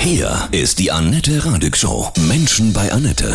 [0.00, 2.10] Hier ist die Annette Radig Show.
[2.28, 3.34] Menschen bei Annette.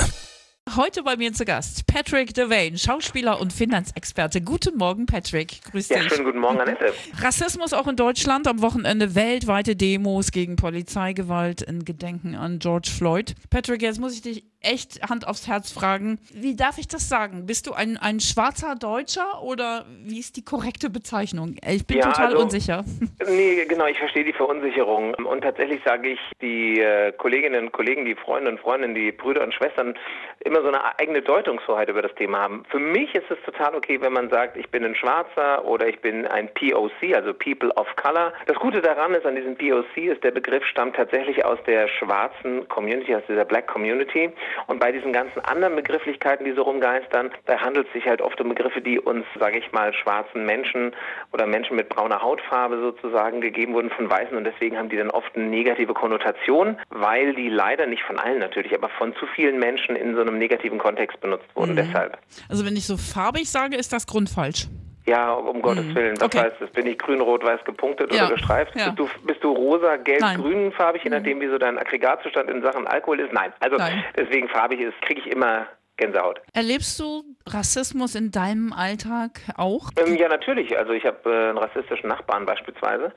[0.76, 4.42] Heute bei mir zu Gast Patrick Devane, Schauspieler und Finanzexperte.
[4.42, 5.62] Guten Morgen, Patrick.
[5.72, 6.10] Grüß Ja, dich.
[6.12, 6.92] schönen guten Morgen, Annette.
[7.22, 8.48] Rassismus auch in Deutschland.
[8.48, 13.36] Am Wochenende weltweite Demos gegen Polizeigewalt in Gedenken an George Floyd.
[13.52, 16.20] Patrick, jetzt muss ich dich echt Hand aufs Herz fragen.
[16.34, 17.46] Wie darf ich das sagen?
[17.46, 21.56] Bist du ein, ein schwarzer Deutscher oder wie ist die korrekte Bezeichnung?
[21.68, 22.84] Ich bin Ja, total also- unsicher.
[23.28, 25.16] Nee, genau, ich verstehe die Verunsicherung.
[25.16, 29.44] Und tatsächlich sage ich, die äh, Kolleginnen und Kollegen, die Freunde und Freundinnen, die Brüder
[29.44, 29.96] und Schwestern
[30.44, 32.64] immer so eine eigene Deutungshoheit über das Thema haben.
[32.70, 36.00] Für mich ist es total okay, wenn man sagt, ich bin ein Schwarzer oder ich
[36.02, 38.32] bin ein POC, also People of Color.
[38.46, 42.68] Das Gute daran ist, an diesem POC ist, der Begriff stammt tatsächlich aus der schwarzen
[42.70, 44.30] Community, aus dieser Black Community.
[44.68, 48.40] Und bei diesen ganzen anderen Begrifflichkeiten, die so rumgeistern, da handelt es sich halt oft
[48.42, 50.94] um Begriffe, die uns, sage ich mal, schwarzen Menschen
[51.32, 54.36] oder Menschen mit brauner Hautfarbe sozusagen gegeben wurden von Weißen.
[54.36, 58.40] Und deswegen haben die dann oft eine negative Konnotation, weil die leider nicht von allen
[58.40, 61.76] natürlich, aber von zu vielen Menschen in so einem negativen Kontext benutzt wurden.
[61.76, 62.18] Deshalb.
[62.50, 64.68] Also wenn ich so farbig sage, ist das grundfalsch.
[65.08, 66.16] Ja, um Gottes Willen.
[66.20, 66.40] Was Okay.
[66.40, 66.70] heißt das?
[66.72, 68.26] Bin ich grün, rot, weiß gepunktet Ja.
[68.26, 68.76] oder gestreift?
[68.76, 68.86] Ja.
[68.90, 70.42] Bist, du, bist du rosa, gelb, Nein.
[70.42, 73.32] grün farbig, je nachdem, wie so dein Aggregatzustand in Sachen Alkohol ist?
[73.32, 73.54] Nein.
[73.60, 74.04] Also Nein.
[74.18, 76.42] deswegen farbig ist, kriege ich immer Gänsehaut.
[76.54, 79.90] Erlebst du Rassismus in deinem Alltag auch?
[79.98, 80.78] Ähm, ja, natürlich.
[80.78, 83.14] Also ich habe äh, einen rassistischen Nachbarn beispielsweise.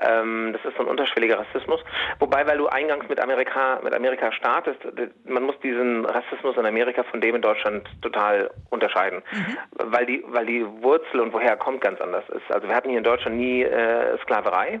[0.00, 1.80] Ähm, das ist so ein unterschwelliger Rassismus.
[2.18, 4.78] Wobei, weil du eingangs mit Amerika, mit Amerika startest,
[5.24, 9.22] man muss diesen Rassismus in Amerika von dem in Deutschland total unterscheiden.
[9.72, 12.50] Weil die, weil die Wurzel und woher er kommt ganz anders ist.
[12.50, 14.80] Also wir hatten hier in Deutschland nie äh, Sklaverei.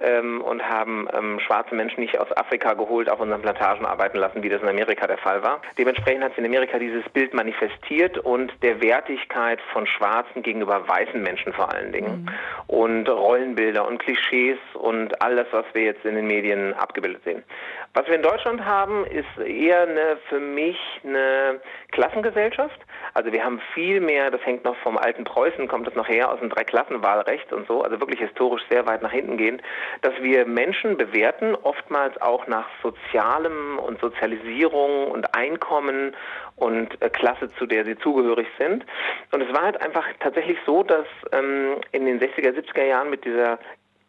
[0.00, 4.44] Ähm, und haben ähm, schwarze Menschen nicht aus Afrika geholt, auf unseren Plantagen arbeiten lassen,
[4.44, 5.60] wie das in Amerika der Fall war.
[5.76, 11.20] Dementsprechend hat sich in Amerika dieses Bild manifestiert und der Wertigkeit von Schwarzen gegenüber weißen
[11.20, 12.30] Menschen vor allen Dingen.
[12.68, 17.42] Und Rollenbilder und Klischees und all das, was wir jetzt in den Medien abgebildet sehen.
[17.94, 22.78] Was wir in Deutschland haben, ist eher eine, für mich eine Klassengesellschaft.
[23.14, 26.30] Also wir haben viel mehr, das hängt noch vom alten Preußen, kommt das noch her,
[26.30, 29.62] aus dem Dreiklassenwahlrecht und so, also wirklich historisch sehr weit nach hinten gehend,
[30.02, 36.14] dass wir Menschen bewerten, oftmals auch nach sozialem und Sozialisierung und Einkommen
[36.56, 38.84] und äh, Klasse, zu der sie zugehörig sind.
[39.32, 43.24] Und es war halt einfach tatsächlich so, dass ähm, in den 60er, 70er Jahren mit
[43.24, 43.58] dieser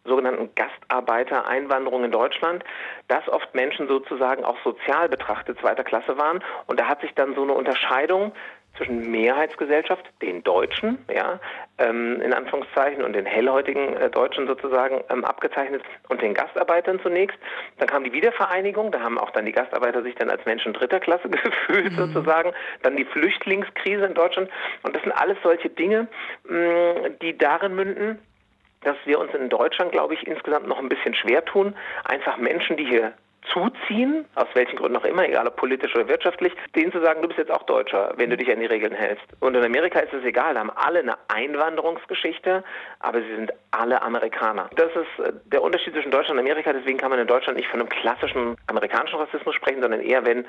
[0.09, 2.63] sogenannten Gastarbeitereinwanderung in Deutschland,
[3.07, 6.43] dass oft Menschen sozusagen auch sozial betrachtet zweiter Klasse waren.
[6.67, 8.33] Und da hat sich dann so eine Unterscheidung
[8.77, 11.39] zwischen Mehrheitsgesellschaft, den Deutschen, ja,
[11.77, 17.37] ähm, in Anführungszeichen, und den hellhäutigen äh, Deutschen sozusagen ähm, abgezeichnet und den Gastarbeitern zunächst.
[17.77, 20.99] Dann kam die Wiedervereinigung, da haben auch dann die Gastarbeiter sich dann als Menschen dritter
[20.99, 22.53] Klasse gefühlt sozusagen.
[22.83, 24.49] Dann die Flüchtlingskrise in Deutschland.
[24.83, 26.07] Und das sind alles solche Dinge,
[26.47, 28.19] mh, die darin münden,
[28.81, 31.75] dass wir uns in Deutschland, glaube ich, insgesamt noch ein bisschen schwer tun,
[32.05, 33.13] einfach Menschen, die hier
[33.53, 37.27] zuziehen, aus welchen Gründen auch immer, egal ob politisch oder wirtschaftlich, denen zu sagen, du
[37.27, 39.25] bist jetzt auch Deutscher, wenn du dich an die Regeln hältst.
[39.39, 42.63] Und in Amerika ist es egal, da haben alle eine Einwanderungsgeschichte,
[42.99, 44.69] aber sie sind alle Amerikaner.
[44.75, 47.69] Das ist äh, der Unterschied zwischen Deutschland und Amerika, deswegen kann man in Deutschland nicht
[47.69, 50.45] von einem klassischen amerikanischen Rassismus sprechen, sondern eher, wenn,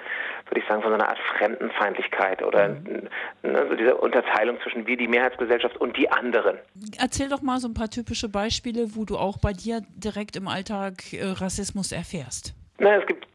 [0.49, 4.97] würde ich sagen, von so einer Art Fremdenfeindlichkeit oder ne, so dieser Unterteilung zwischen wir,
[4.97, 6.59] die Mehrheitsgesellschaft und die anderen.
[6.99, 10.49] Erzähl doch mal so ein paar typische Beispiele, wo du auch bei dir direkt im
[10.49, 12.55] Alltag äh, Rassismus erfährst.
[12.81, 13.27] Na, es gibt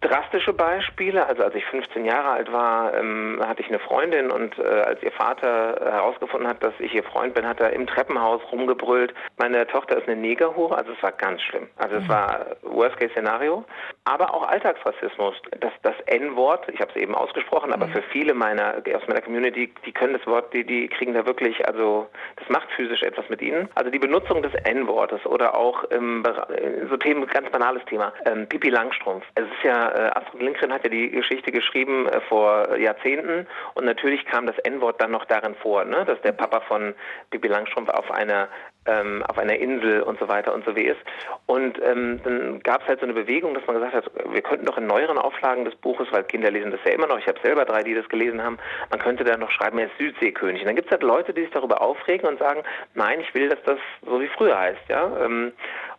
[0.00, 1.26] drastische Beispiele.
[1.26, 5.02] Also als ich 15 Jahre alt war, ähm, hatte ich eine Freundin und äh, als
[5.02, 9.12] ihr Vater herausgefunden hat, dass ich ihr Freund bin, hat er im Treppenhaus rumgebrüllt.
[9.38, 11.68] Meine Tochter ist eine Negerhure, also es war ganz schlimm.
[11.76, 13.64] Also es war Worst-Case-Szenario.
[14.04, 15.34] Aber auch Alltagsrassismus.
[15.60, 19.72] Das, das N-Wort, ich habe es eben ausgesprochen, aber für viele meiner aus meiner Community,
[19.84, 23.42] die können das Wort, die, die kriegen da wirklich, also das macht physisch etwas mit
[23.42, 23.68] ihnen.
[23.74, 28.12] Also die Benutzung des N-Wortes oder auch im, Bera- äh, so Themen, ganz banales Thema,
[28.24, 29.24] ähm, Pipi Langstrumpf.
[29.34, 33.84] Es ist ja, äh, Astrid Lindgren hat ja die Geschichte geschrieben äh, vor Jahrzehnten und
[33.84, 36.94] natürlich kam das N-Wort dann noch darin vor, ne, dass der Papa von
[37.30, 38.48] Pipi Langstrumpf auf einer
[38.86, 41.00] ähm, auf einer Insel und so weiter und so wie ist.
[41.46, 44.66] Und ähm, dann gab es halt so eine Bewegung, dass man gesagt hat, wir könnten
[44.66, 47.38] doch in neueren Auflagen des Buches, weil Kinder lesen das ja immer noch, ich habe
[47.42, 48.58] selber drei, die das gelesen haben,
[48.90, 50.62] man könnte da noch schreiben, er ist Südseekönig.
[50.62, 52.62] Und dann gibt es halt Leute, die sich darüber aufregen und sagen,
[52.94, 54.88] nein, ich will, dass das so wie früher heißt.
[54.88, 55.24] ja.
[55.24, 55.52] Ähm,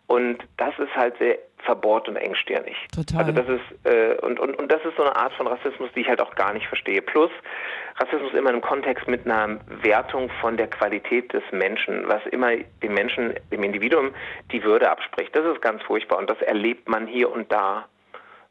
[0.07, 2.75] und das ist halt sehr verbohrt und engstirnig.
[2.93, 3.19] Total.
[3.19, 6.01] Also das ist äh, und, und, und das ist so eine Art von Rassismus, die
[6.01, 7.01] ich halt auch gar nicht verstehe.
[7.01, 7.31] Plus
[7.97, 12.93] Rassismus immer im Kontext mit einer Wertung von der Qualität des Menschen, was immer dem
[12.93, 14.13] Menschen, dem Individuum
[14.51, 15.35] die Würde abspricht.
[15.35, 17.85] Das ist ganz furchtbar und das erlebt man hier und da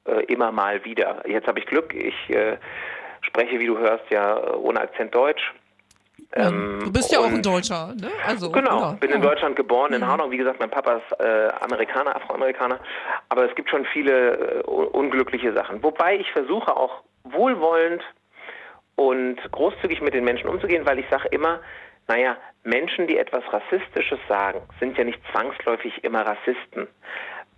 [0.07, 1.23] äh, immer mal wieder.
[1.27, 2.57] Jetzt habe ich Glück, ich äh,
[3.23, 5.53] spreche, wie du hörst, ja ohne Akzent Deutsch.
[6.32, 8.09] Ähm, du bist ja auch ein Deutscher, ne?
[8.25, 8.97] Also, genau, oder?
[9.00, 10.06] bin in Deutschland geboren, in mhm.
[10.06, 10.31] Hanau.
[10.31, 12.79] Wie gesagt, mein Papa ist äh, Amerikaner, Afroamerikaner.
[13.29, 15.82] Aber es gibt schon viele äh, unglückliche Sachen.
[15.82, 18.03] Wobei ich versuche auch wohlwollend
[18.94, 21.61] und großzügig mit den Menschen umzugehen, weil ich sage immer,
[22.06, 26.87] naja, Menschen, die etwas Rassistisches sagen, sind ja nicht zwangsläufig immer Rassisten.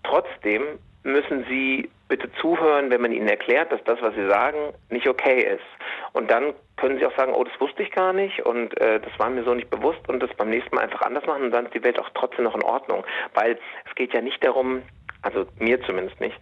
[0.04, 5.08] Trotzdem müssen sie bitte zuhören, wenn man ihnen erklärt, dass das, was sie sagen, nicht
[5.08, 5.64] okay ist.
[6.12, 9.18] Und dann können sie auch sagen, oh, das wusste ich gar nicht und äh, das
[9.18, 11.64] war mir so nicht bewusst und das beim nächsten Mal einfach anders machen und dann
[11.64, 13.02] ist die Welt auch trotzdem noch in Ordnung.
[13.32, 14.82] Weil es geht ja nicht darum,
[15.22, 16.38] also mir zumindest nicht,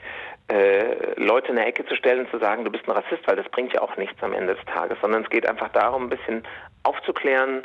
[0.49, 3.37] äh, Leute in der Ecke zu stellen und zu sagen, du bist ein Rassist, weil
[3.37, 6.11] das bringt ja auch nichts am Ende des Tages, sondern es geht einfach darum, ein
[6.11, 6.43] bisschen
[6.83, 7.63] aufzuklären,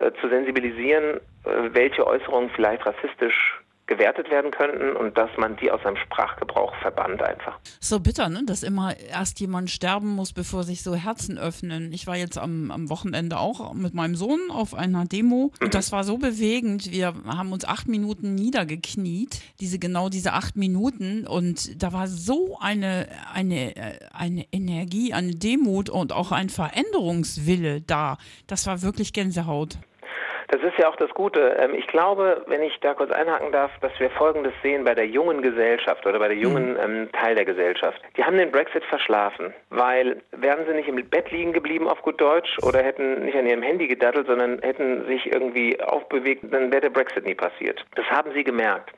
[0.00, 5.70] äh, zu sensibilisieren, äh, welche Äußerungen vielleicht rassistisch gewertet werden könnten und dass man die
[5.70, 7.58] aus seinem Sprachgebrauch verbannt einfach.
[7.80, 8.42] So bitter, ne?
[8.46, 11.92] dass immer erst jemand sterben muss, bevor sich so Herzen öffnen.
[11.92, 15.92] Ich war jetzt am, am Wochenende auch mit meinem Sohn auf einer Demo und das
[15.92, 16.92] war so bewegend.
[16.92, 22.58] Wir haben uns acht Minuten niedergekniet, diese genau diese acht Minuten und da war so
[22.60, 23.74] eine, eine,
[24.12, 28.16] eine Energie, eine Demut und auch ein Veränderungswille da.
[28.46, 29.78] Das war wirklich Gänsehaut.
[30.54, 31.56] Das ist ja auch das Gute.
[31.58, 35.08] Ähm, ich glaube, wenn ich da kurz einhaken darf, dass wir Folgendes sehen bei der
[35.08, 36.78] jungen Gesellschaft oder bei der jungen mhm.
[36.80, 38.00] ähm, Teil der Gesellschaft.
[38.16, 42.20] Die haben den Brexit verschlafen, weil wären sie nicht im Bett liegen geblieben auf gut
[42.20, 46.82] Deutsch oder hätten nicht an ihrem Handy gedattelt, sondern hätten sich irgendwie aufbewegt, dann wäre
[46.82, 47.84] der Brexit nie passiert.
[47.96, 48.92] Das haben sie gemerkt.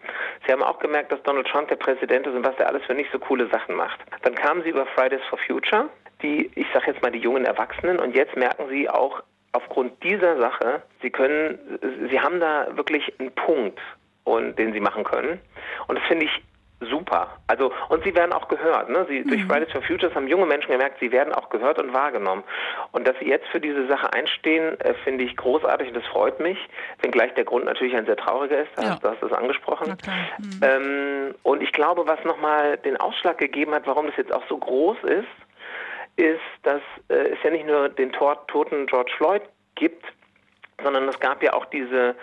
[0.47, 2.93] Sie haben auch gemerkt, dass Donald Trump der Präsident ist und was er alles für
[2.93, 3.99] nicht so coole Sachen macht.
[4.25, 5.88] Dann kamen sie über Fridays for Future,
[6.20, 9.23] die, ich sage jetzt mal, die jungen Erwachsenen und jetzt merken sie auch,
[9.56, 11.58] aufgrund dieser Sache, Sie können,
[12.11, 13.81] Sie haben da wirklich einen Punkt,
[14.25, 15.41] und, den Sie machen können.
[15.87, 16.43] Und das finde ich
[16.81, 17.38] super.
[17.47, 18.91] Also und sie werden auch gehört.
[18.91, 19.06] Ne?
[19.08, 19.29] Sie, mhm.
[19.29, 22.43] Durch Fridays for Futures haben junge Menschen gemerkt, sie werden auch gehört und wahrgenommen.
[22.93, 26.38] Und dass sie jetzt für diese Sache einstehen, äh, finde ich großartig und das freut
[26.41, 26.59] mich.
[27.00, 28.70] Wenngleich der Grund natürlich ein sehr trauriger ist.
[28.79, 28.99] Ja.
[29.00, 29.97] Du hast es angesprochen.
[30.38, 30.61] Mhm.
[30.62, 34.59] Ähm, und ich glaube, was nochmal den Ausschlag gegeben hat, warum das jetzt auch so
[34.59, 35.29] groß ist,
[36.17, 39.43] ist, dass äh, es ja nicht nur den toten George Floyd
[39.75, 40.05] gibt,
[40.83, 42.15] sondern es gab ja auch diese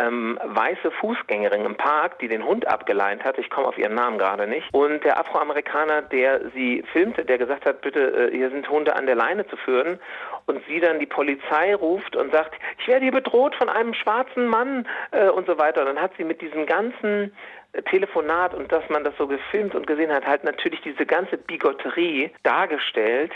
[0.00, 3.38] ähm, weiße Fußgängerin im Park, die den Hund abgeleint hat.
[3.38, 4.72] Ich komme auf ihren Namen gerade nicht.
[4.72, 9.06] Und der Afroamerikaner, der sie filmte, der gesagt hat, bitte, äh, hier sind Hunde an
[9.06, 9.98] der Leine zu führen.
[10.46, 14.46] Und sie dann die Polizei ruft und sagt, ich werde hier bedroht von einem schwarzen
[14.46, 15.80] Mann äh, und so weiter.
[15.80, 17.32] Und dann hat sie mit diesem ganzen
[17.90, 22.30] Telefonat und dass man das so gefilmt und gesehen hat, halt natürlich diese ganze Bigotterie
[22.42, 23.32] dargestellt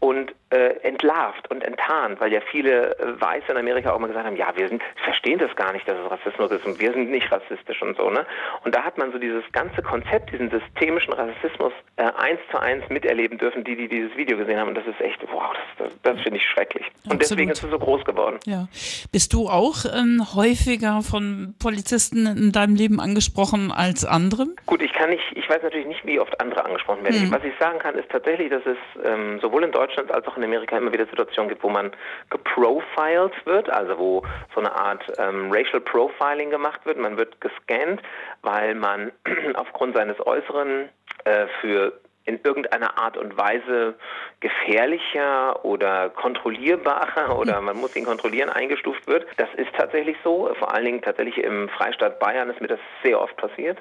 [0.00, 4.26] und äh, entlarvt und enttarnt, weil ja viele äh, Weiße in Amerika auch mal gesagt
[4.26, 7.10] haben, ja, wir sind, verstehen das gar nicht, dass es Rassismus ist und wir sind
[7.10, 8.26] nicht rassistisch und so, ne?
[8.64, 12.88] Und da hat man so dieses ganze Konzept, diesen systemischen Rassismus äh, eins zu eins
[12.88, 16.02] miterleben dürfen, die, die dieses Video gesehen haben und das ist echt, wow, das, das,
[16.02, 16.86] das finde ich schrecklich.
[17.04, 17.20] Und Absolut.
[17.22, 18.38] deswegen ist es so groß geworden.
[18.46, 18.68] Ja.
[19.12, 24.46] Bist du auch ähm, häufiger von Polizisten in deinem Leben angesprochen als andere?
[24.66, 27.22] Gut, ich kann nicht, ich weiß natürlich nicht, wie oft andere angesprochen werden.
[27.22, 27.32] Hm.
[27.32, 30.36] Was ich sagen kann, ist tatsächlich, dass es ähm, sowohl in Deutschland Deutschland als auch
[30.36, 31.90] in Amerika immer wieder Situationen gibt, wo man
[32.30, 34.22] geprofiled wird, also wo
[34.54, 36.98] so eine Art ähm, Racial Profiling gemacht wird.
[36.98, 38.02] Man wird gescannt,
[38.42, 39.12] weil man
[39.54, 40.88] aufgrund seines Äußeren
[41.24, 41.92] äh, für
[42.24, 43.94] in irgendeiner Art und Weise
[44.40, 49.26] gefährlicher oder kontrollierbarer oder man muss ihn kontrollieren eingestuft wird.
[49.36, 50.52] Das ist tatsächlich so.
[50.58, 53.78] Vor allen Dingen tatsächlich im Freistaat Bayern ist mir das sehr oft passiert.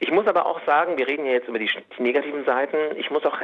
[0.00, 2.76] Ich muss aber auch sagen, wir reden ja jetzt über die, die negativen Seiten.
[2.96, 3.38] Ich muss auch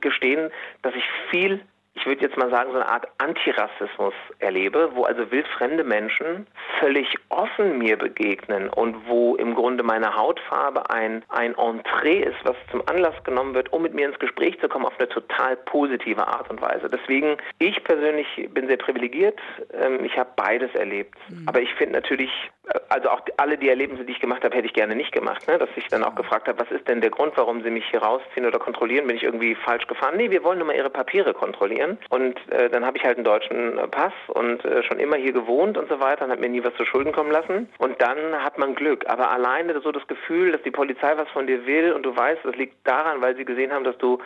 [0.00, 0.50] gestehen,
[0.82, 1.60] dass ich viel
[1.94, 6.46] ich würde jetzt mal sagen, so eine Art Antirassismus erlebe, wo also wildfremde Menschen
[6.80, 12.56] völlig offen mir begegnen und wo im Grunde meine Hautfarbe ein, ein Entree ist, was
[12.70, 16.26] zum Anlass genommen wird, um mit mir ins Gespräch zu kommen auf eine total positive
[16.26, 16.88] Art und Weise.
[16.88, 19.38] Deswegen, ich persönlich bin sehr privilegiert.
[19.74, 21.18] Ähm, ich habe beides erlebt.
[21.28, 21.46] Mhm.
[21.46, 22.30] Aber ich finde natürlich,
[22.68, 25.46] äh, also auch alle die Erlebnisse, die ich gemacht habe, hätte ich gerne nicht gemacht.
[25.46, 25.58] Ne?
[25.58, 28.02] Dass ich dann auch gefragt habe, was ist denn der Grund, warum Sie mich hier
[28.02, 29.06] rausziehen oder kontrollieren?
[29.06, 30.16] Bin ich irgendwie falsch gefahren?
[30.16, 31.98] Nee, wir wollen nur mal Ihre Papiere kontrollieren kontrollieren.
[32.08, 35.76] Und äh, dann habe ich halt einen deutschen Pass und äh, schon immer hier gewohnt
[35.76, 37.68] und so weiter und habe mir nie was zu Schulden kommen lassen.
[37.78, 39.04] Und dann hat man Glück.
[39.08, 42.40] Aber alleine so das Gefühl, dass die Polizei was von dir will und du weißt,
[42.44, 44.18] das liegt daran, weil sie gesehen haben, dass du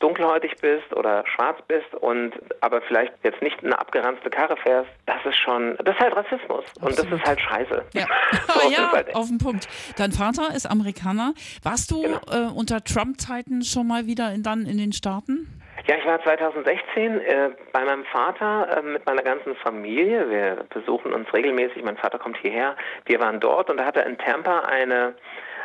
[0.00, 5.18] dunkelhäutig bist oder schwarz bist und aber vielleicht jetzt nicht eine abgeranzte Karre fährst, das
[5.26, 6.88] ist schon, das ist halt Rassismus Absolut.
[6.88, 7.84] und das ist halt scheiße.
[7.92, 8.06] Ja,
[8.48, 9.68] so, ja halt auf den Punkt.
[9.98, 11.34] Dein Vater ist Amerikaner.
[11.62, 12.18] Warst du genau.
[12.32, 15.59] äh, unter Trump-Zeiten schon mal wieder in, dann in den Staaten?
[15.86, 20.28] Ja, ich war 2016 äh, bei meinem Vater äh, mit meiner ganzen Familie.
[20.28, 21.82] Wir besuchen uns regelmäßig.
[21.82, 22.76] Mein Vater kommt hierher.
[23.06, 25.14] Wir waren dort und da hat er in Tampa eine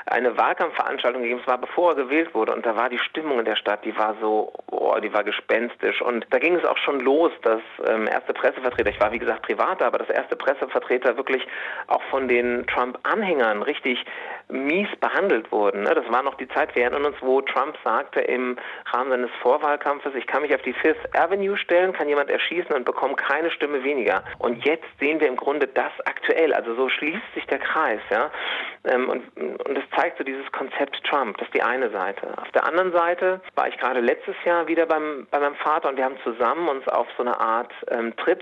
[0.08, 1.42] eine Wahlkampfveranstaltung gegeben.
[1.42, 3.98] Es war bevor er gewählt wurde und da war die Stimmung in der Stadt, die
[3.98, 6.02] war so, oh, die war gespenstisch.
[6.02, 9.44] Und da ging es auch schon los, dass ähm, erste Pressevertreter, ich war wie gesagt
[9.44, 11.46] privat, aber dass erste Pressevertreter wirklich
[11.88, 14.06] auch von den Trump-Anhängern richtig
[14.50, 15.84] mies behandelt wurden.
[15.84, 15.96] Ne?
[15.96, 18.58] Das war noch die Zeit, wir erinnern uns, wo Trump sagte im
[18.94, 22.86] Rahmen seines Vorwahlkampfes, ich kann mich auf die Fifth Avenue stellen, kann jemand erschießen und
[22.86, 24.24] bekomme keine Stimme weniger.
[24.38, 26.54] Und jetzt sehen wir im Grunde das aktuell.
[26.54, 28.02] Also so schließt sich der Kreis.
[28.12, 28.30] Ja?
[28.84, 31.38] Ähm, und, und das zeigt so dieses Konzept Trump.
[31.38, 32.28] Das ist die eine Seite.
[32.38, 35.98] Auf der anderen Seite war ich gerade letztes Jahr wieder beim, bei meinem Vater und
[35.98, 38.42] wir haben zusammen uns auf so eine Art ähm, Trip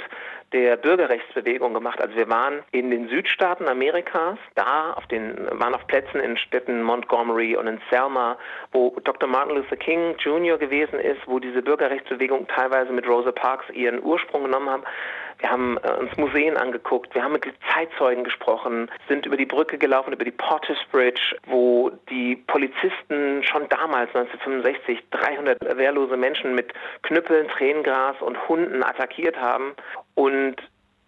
[0.53, 1.99] der Bürgerrechtsbewegung gemacht.
[1.99, 6.83] Also wir waren in den Südstaaten Amerikas, da auf den, waren auf Plätzen in Städten
[6.83, 8.37] Montgomery und in Selma,
[8.71, 9.27] wo Dr.
[9.27, 10.57] Martin Luther King Jr.
[10.57, 14.83] gewesen ist, wo diese Bürgerrechtsbewegung teilweise mit Rosa Parks ihren Ursprung genommen haben.
[15.43, 19.77] Wir haben äh, uns Museen angeguckt, wir haben mit Zeitzeugen gesprochen, sind über die Brücke
[19.77, 26.73] gelaufen, über die Portis Bridge, wo die Polizisten schon damals, 1965, 300 wehrlose Menschen mit
[27.01, 29.73] Knüppeln, Tränengras und Hunden attackiert haben.
[30.15, 30.55] Und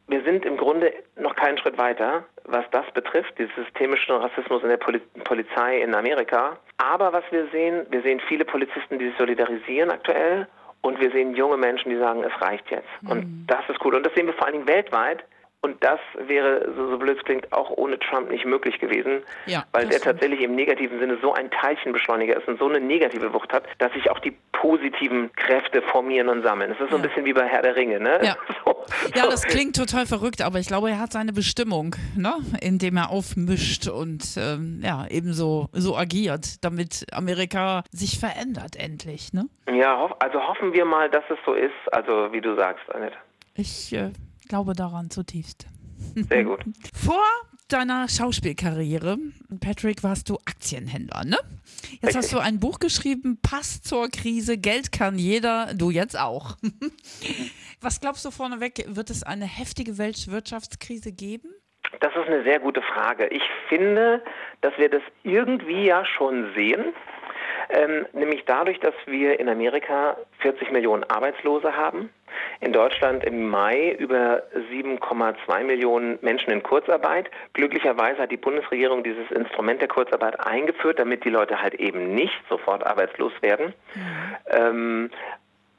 [0.10, 4.70] wir sind im Grunde noch keinen Schritt weiter, was das betrifft, diesen systemischen Rassismus in
[4.70, 6.58] der Poli Polizei in Amerika.
[6.75, 10.46] Aber was wir sehen, wir sehen viele Polizisten, die sich solidarisieren aktuell
[10.86, 12.88] und wir sehen junge Menschen, die sagen, es reicht jetzt.
[13.01, 13.12] Mhm.
[13.12, 13.96] Und das ist cool.
[13.96, 15.24] Und das sehen wir vor allen Dingen weltweit.
[15.65, 19.65] Und das wäre, so, so blöd es klingt, auch ohne Trump nicht möglich gewesen, ja,
[19.72, 23.51] weil er tatsächlich im negativen Sinne so ein Teilchenbeschleuniger ist und so eine negative Wucht
[23.51, 26.69] hat, dass sich auch die positiven Kräfte formieren und sammeln.
[26.69, 28.19] Das ist so ein bisschen wie bei Herr der Ringe, ne?
[28.22, 28.36] Ja.
[28.63, 32.36] So, ja, das klingt total verrückt, aber ich glaube, er hat seine Bestimmung, ne?
[32.62, 39.34] indem er aufmischt und ähm, ja, ebenso so agiert, damit Amerika sich verändert endlich.
[39.34, 39.48] Ne?
[39.72, 43.17] Ja, also hoffen wir mal, dass es so ist, also wie du sagst, Annette.
[43.55, 44.12] Ich äh,
[44.48, 45.68] glaube daran zutiefst.
[46.16, 46.64] Sehr gut.
[46.94, 47.24] Vor
[47.68, 49.18] deiner Schauspielkarriere,
[49.60, 51.38] Patrick, warst du Aktienhändler, ne?
[51.92, 52.16] Jetzt Richtig.
[52.16, 56.58] hast du ein Buch geschrieben, Pass zur Krise, Geld kann jeder, du jetzt auch.
[57.82, 61.50] Was glaubst du vorneweg, wird es eine heftige Weltwirtschaftskrise geben?
[62.02, 63.28] Das ist eine sehr gute Frage.
[63.28, 64.24] Ich finde,
[64.62, 66.94] dass wir das irgendwie ja schon sehen.
[67.69, 72.10] Ähm, nämlich dadurch, dass wir in Amerika 40 Millionen Arbeitslose haben,
[72.60, 77.29] in Deutschland im Mai über 7,2 Millionen Menschen in Kurzarbeit.
[77.53, 82.41] Glücklicherweise hat die Bundesregierung dieses Instrument der Kurzarbeit eingeführt, damit die Leute halt eben nicht
[82.50, 83.74] sofort arbeitslos werden.
[83.93, 84.36] Mhm.
[84.50, 85.10] Ähm,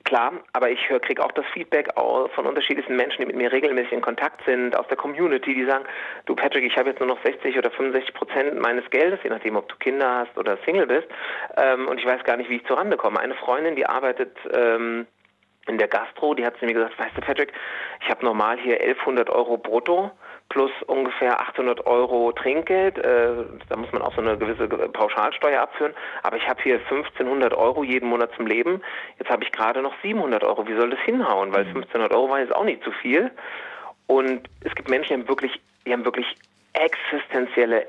[0.07, 4.01] Klar, aber ich kriege auch das Feedback von unterschiedlichen Menschen, die mit mir regelmäßig in
[4.01, 5.85] Kontakt sind, aus der Community, die sagen,
[6.27, 9.57] du Patrick, ich habe jetzt nur noch 60 oder 65 Prozent meines Geldes, je nachdem,
[9.57, 11.09] ob du Kinder hast oder Single bist,
[11.57, 13.19] ähm, und ich weiß gar nicht, wie ich zurande komme.
[13.19, 15.09] Eine Freundin, die arbeitet ähm,
[15.67, 17.53] in der Gastro, die hat zu mir gesagt, weißt du Patrick,
[18.01, 20.13] ich habe normal hier 1100 Euro brutto
[20.49, 22.99] plus ungefähr 800 Euro Trinkgeld.
[22.99, 23.31] Äh,
[23.69, 25.95] da muss man auch so eine gewisse Pauschalsteuer abführen.
[26.23, 28.81] Aber ich habe hier 1500 Euro jeden Monat zum Leben.
[29.19, 30.67] Jetzt habe ich gerade noch 700 Euro.
[30.67, 31.53] Wie soll das hinhauen?
[31.53, 33.31] Weil 1500 Euro war jetzt auch nicht zu viel.
[34.07, 36.37] Und es gibt Menschen, die haben wirklich, die haben wirklich
[36.75, 37.87] existenzielle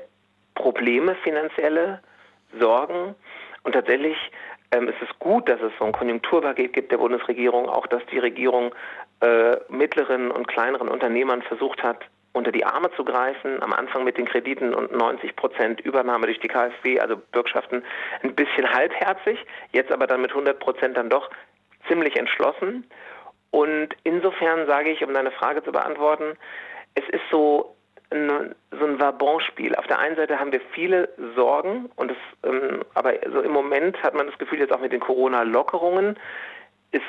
[0.54, 2.00] Probleme, finanzielle
[2.58, 3.14] Sorgen.
[3.62, 4.16] Und tatsächlich
[4.70, 8.18] ähm, es ist gut, dass es so ein Konjunkturpaket gibt der Bundesregierung, auch dass die
[8.18, 8.74] Regierung
[9.20, 14.18] äh, mittleren und kleineren Unternehmern versucht hat, unter die Arme zu greifen, am Anfang mit
[14.18, 17.82] den Krediten und 90 Prozent Übernahme durch die KfW, also Bürgschaften,
[18.22, 21.30] ein bisschen halbherzig, jetzt aber dann mit 100 Prozent dann doch
[21.88, 22.84] ziemlich entschlossen.
[23.50, 26.36] Und insofern sage ich, um deine Frage zu beantworten,
[26.94, 27.74] es ist so
[28.10, 29.74] ein, so ein Vabon-Spiel.
[29.74, 34.02] Auf der einen Seite haben wir viele Sorgen und es, ähm, aber so im Moment
[34.02, 36.18] hat man das Gefühl jetzt auch mit den Corona-Lockerungen,
[36.90, 37.02] es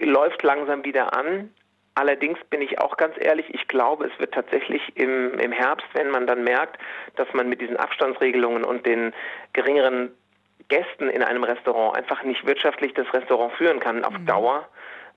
[0.00, 1.50] läuft langsam wieder an.
[1.96, 6.10] Allerdings bin ich auch ganz ehrlich, ich glaube, es wird tatsächlich im, im Herbst, wenn
[6.10, 6.80] man dann merkt,
[7.14, 9.12] dass man mit diesen Abstandsregelungen und den
[9.52, 10.10] geringeren
[10.68, 14.26] Gästen in einem Restaurant einfach nicht wirtschaftlich das Restaurant führen kann auf mhm.
[14.26, 14.68] Dauer,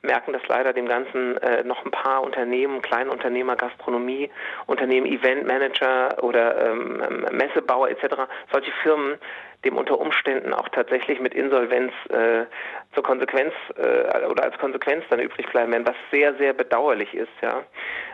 [0.02, 4.30] merken das leider dem Ganzen äh, noch ein paar Unternehmen, Kleinunternehmer, Gastronomie,
[4.66, 8.16] Unternehmen, Eventmanager oder ähm, Messebauer etc.,
[8.52, 9.18] solche Firmen,
[9.66, 12.46] dem unter Umständen auch tatsächlich mit Insolvenz äh,
[12.94, 17.32] zur Konsequenz äh, oder als Konsequenz dann übrig bleiben werden, was sehr, sehr bedauerlich ist.
[17.42, 17.64] Ja.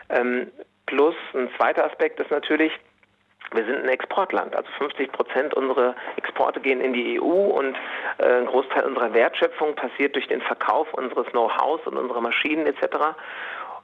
[0.10, 0.52] Ähm,
[0.86, 2.72] plus ein zweiter Aspekt ist natürlich,
[3.54, 4.56] wir sind ein Exportland.
[4.56, 7.76] Also 50 Prozent unserer Exporte gehen in die EU und
[8.18, 13.16] äh, ein Großteil unserer Wertschöpfung passiert durch den Verkauf unseres Know-hows und unserer Maschinen etc.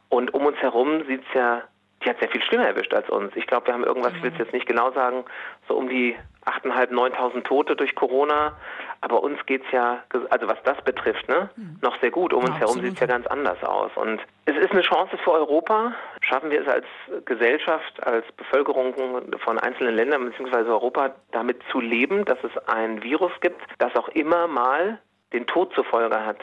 [0.09, 1.63] Und um uns herum sieht es ja,
[2.03, 3.35] die hat sehr viel schlimmer erwischt als uns.
[3.35, 5.25] Ich glaube, wir haben irgendwas, ich will es jetzt nicht genau sagen,
[5.67, 6.15] so um die
[6.49, 8.53] 8.500, 9.000 Tote durch Corona.
[9.01, 11.77] Aber uns geht's ja, also was das betrifft, ne, mhm.
[11.81, 12.33] noch sehr gut.
[12.33, 13.91] Um uns ja, herum sieht es ja ganz anders aus.
[13.95, 15.93] Und es ist eine Chance für Europa.
[16.21, 16.85] Schaffen wir es als
[17.25, 18.93] Gesellschaft, als Bevölkerung
[19.39, 20.69] von einzelnen Ländern bzw.
[20.69, 24.99] Europa damit zu leben, dass es ein Virus gibt, das auch immer mal
[25.31, 26.39] den Tod zur Folge hat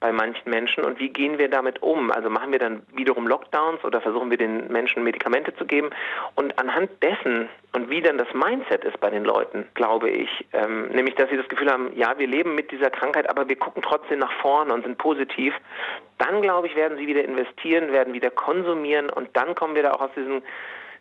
[0.00, 2.12] bei manchen Menschen und wie gehen wir damit um?
[2.12, 5.90] Also machen wir dann wiederum Lockdowns oder versuchen wir den Menschen Medikamente zu geben?
[6.36, 10.88] Und anhand dessen und wie dann das Mindset ist bei den Leuten, glaube ich, ähm,
[10.88, 13.82] nämlich dass sie das Gefühl haben, ja, wir leben mit dieser Krankheit, aber wir gucken
[13.82, 15.54] trotzdem nach vorne und sind positiv,
[16.18, 19.92] dann glaube ich, werden sie wieder investieren, werden wieder konsumieren und dann kommen wir da
[19.92, 20.42] auch aus diesen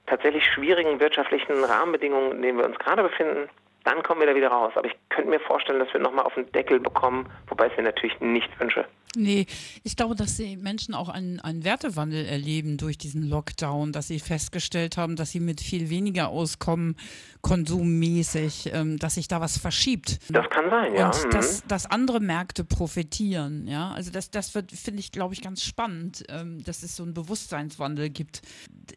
[0.08, 3.50] tatsächlich schwierigen wirtschaftlichen Rahmenbedingungen, in denen wir uns gerade befinden,
[3.88, 4.74] dann kommen wir da wieder raus.
[4.76, 7.78] Aber ich könnte mir vorstellen, dass wir nochmal auf den Deckel bekommen, wobei ich es
[7.78, 8.86] mir natürlich nicht wünsche.
[9.16, 9.48] Nee,
[9.84, 14.20] ich glaube, dass die Menschen auch einen, einen Wertewandel erleben durch diesen Lockdown, dass sie
[14.20, 16.96] festgestellt haben, dass sie mit viel weniger auskommen,
[17.42, 20.20] konsummäßig, ähm, dass sich da was verschiebt.
[20.30, 21.08] Das kann sein, ja.
[21.08, 21.30] Und mhm.
[21.32, 23.92] dass, dass andere Märkte profitieren, ja.
[23.92, 27.14] Also das, das wird, finde ich, glaube ich, ganz spannend, ähm, dass es so einen
[27.14, 28.42] Bewusstseinswandel gibt.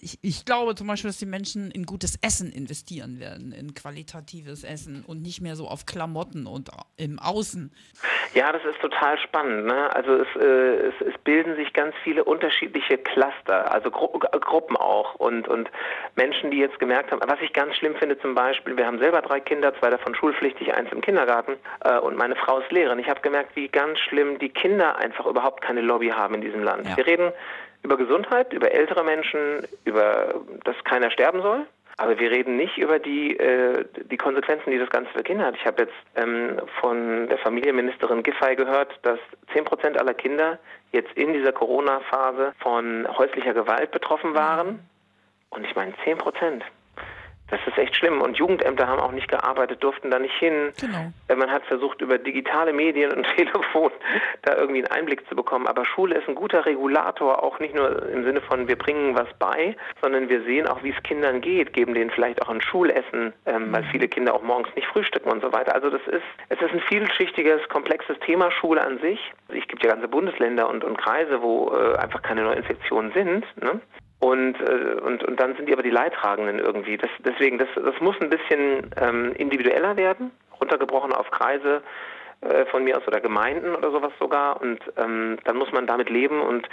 [0.01, 4.65] Ich, ich glaube zum Beispiel, dass die Menschen in gutes Essen investieren werden, in qualitatives
[4.65, 7.73] Essen und nicht mehr so auf Klamotten und im Außen.
[8.35, 9.67] Ja, das ist total spannend.
[9.67, 9.95] Ne?
[9.95, 15.15] Also es, äh, es, es, bilden sich ganz viele unterschiedliche Cluster, also Gru Gruppen auch
[15.17, 15.71] und, und
[16.17, 19.23] Menschen, die jetzt gemerkt haben, was ich ganz schlimm finde zum Beispiel, wir haben selber
[19.23, 22.99] drei Kinder, zwei davon schulpflichtig, eins im Kindergarten äh, und meine Frau ist Lehrerin.
[22.99, 26.63] Ich habe gemerkt, wie ganz schlimm die Kinder einfach überhaupt keine Lobby haben in diesem
[26.63, 26.89] Land.
[26.89, 26.97] Ja.
[26.97, 27.33] Wir reden
[27.83, 30.35] über Gesundheit, über ältere Menschen, über
[30.65, 31.67] dass keiner sterben soll.
[32.01, 35.55] Aber wir reden nicht über die, äh, die Konsequenzen, die das Ganze für Kinder hat.
[35.57, 39.19] Ich habe jetzt ähm, von der Familienministerin Giffey gehört, dass
[39.53, 40.59] 10 Prozent aller Kinder
[40.93, 44.79] jetzt in dieser Corona-Phase von häuslicher Gewalt betroffen waren.
[45.51, 46.65] Und ich meine 10 Prozent.
[47.51, 48.21] Das ist echt schlimm.
[48.21, 50.73] Und Jugendämter haben auch nicht gearbeitet, durften da nicht hin.
[50.81, 51.13] Genau.
[51.29, 53.91] Äh, man hat versucht, über digitale Medien und Telefon
[54.43, 55.67] da irgendwie einen Einblick zu bekommen.
[55.67, 59.29] Aber Schule ist ein guter Regulator, auch nicht nur im Sinne von, wir bringen was
[59.39, 63.33] bei, sondern wir sehen auch, wie es Kindern geht, geben denen vielleicht auch ein Schulessen,
[63.47, 63.73] ähm, mhm.
[63.73, 65.75] weil viele Kinder auch morgens nicht frühstücken und so weiter.
[65.75, 69.33] Also das ist, es ist ein vielschichtiges, komplexes Thema Schule an sich.
[69.49, 73.45] Es gibt ja ganze Bundesländer und, und Kreise, wo äh, einfach keine Neuinfektionen sind.
[73.63, 73.81] Ne?
[74.21, 76.99] Und, äh, und, und dann sind die aber die Leidtragenden irgendwie.
[76.99, 81.83] Das, deswegen, das, das muss ein bisschen ähm, individueller werden, runtergebrochen auf Kreise
[82.43, 84.61] äh, von mir aus oder Gemeinden oder sowas sogar.
[84.61, 86.67] Und ähm, dann muss man damit leben und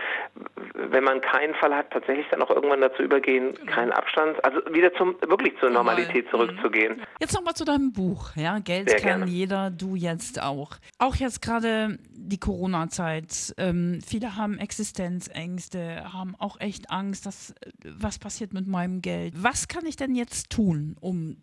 [0.74, 3.72] wenn man keinen Fall hat, tatsächlich dann auch irgendwann dazu übergehen, genau.
[3.72, 6.30] keinen Abstand, also wieder zum wirklich zur Normalität mhm.
[6.30, 7.02] zurückzugehen.
[7.20, 8.60] Jetzt nochmal zu deinem Buch, ja.
[8.60, 9.32] Geld Sehr kann gerne.
[9.32, 10.72] jeder, du jetzt auch.
[11.00, 13.54] Auch jetzt gerade die Corona-Zeit.
[13.58, 19.34] Ähm, viele haben Existenzängste, haben auch echt Angst, dass was passiert mit meinem Geld.
[19.36, 21.38] Was kann ich denn jetzt tun, um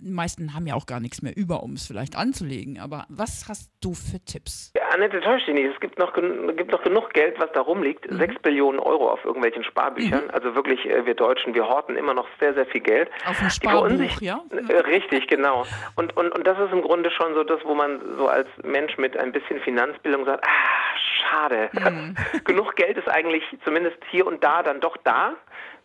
[0.00, 2.78] die meisten haben ja auch gar nichts mehr über, um es vielleicht anzulegen.
[2.80, 4.72] Aber was hast du für Tipps?
[4.76, 5.72] Ja, Annette, täuscht dich nicht.
[5.72, 8.10] Es gibt noch, gibt noch genug Geld, was da rumliegt.
[8.10, 8.18] Mhm.
[8.18, 10.24] Sechs Billionen Euro auf irgendwelchen Sparbüchern.
[10.24, 10.30] Mhm.
[10.30, 13.10] Also wirklich, äh, wir Deutschen, wir horten immer noch sehr, sehr viel Geld.
[13.26, 14.40] Auf ein Sparbuch, ja?
[14.50, 15.64] Äh, richtig, genau.
[15.96, 18.96] Und, und, und das ist im Grunde schon so das, wo man so als Mensch
[18.98, 21.70] mit ein bisschen Finanzbildung sagt, ah, schade.
[21.72, 22.16] Mhm.
[22.44, 25.34] genug Geld ist eigentlich zumindest hier und da dann doch da.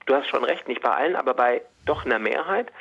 [0.06, 2.72] Du hast schon recht, nicht bei allen, aber bei doch einer Mehrheit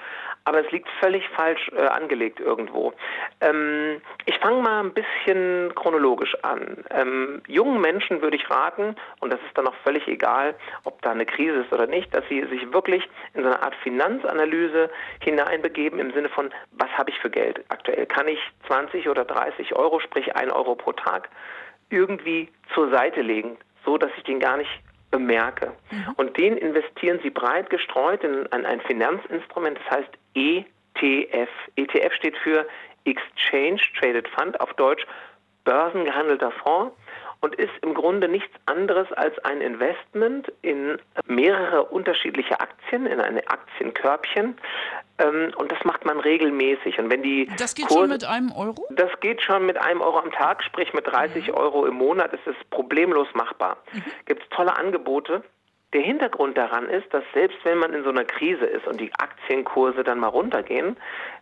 [0.45, 2.93] aber es liegt völlig falsch äh, angelegt irgendwo.
[3.41, 6.85] Ähm, ich fange mal ein bisschen chronologisch an.
[6.91, 11.11] Ähm, jungen Menschen würde ich raten, und das ist dann auch völlig egal, ob da
[11.11, 15.99] eine Krise ist oder nicht, dass sie sich wirklich in so eine Art Finanzanalyse hineinbegeben
[15.99, 18.07] im Sinne von, was habe ich für Geld aktuell?
[18.07, 21.29] Kann ich 20 oder 30 Euro, sprich 1 Euro pro Tag,
[21.91, 24.71] irgendwie zur Seite legen, so dass ich den gar nicht
[25.12, 25.72] bemerke.
[25.92, 26.14] Mhm.
[26.16, 31.48] Und den investieren sie breit gestreut in, in ein Finanzinstrument, das heißt ETF.
[31.77, 32.66] ETF steht für
[33.05, 35.07] Exchange Traded Fund, auf Deutsch
[35.64, 36.96] börsengehandelter Fonds
[37.43, 43.47] und ist im Grunde nichts anderes als ein Investment in mehrere unterschiedliche Aktien, in eine
[43.49, 44.57] Aktienkörbchen.
[45.19, 47.01] Ähm, und das macht man regelmäßig.
[47.01, 48.87] Und wenn die das geht Kurse, schon mit einem Euro?
[48.91, 51.55] Das geht schon mit einem Euro am Tag, sprich mit 30 mhm.
[51.55, 53.77] Euro im Monat ist es problemlos machbar.
[53.93, 54.05] Mhm.
[54.27, 55.43] Gibt es tolle Angebote.
[55.95, 59.13] Der Hintergrund daran ist, dass selbst wenn man in so einer Krise ist und die
[59.19, 60.97] Aktienkurse dann mal runtergehen,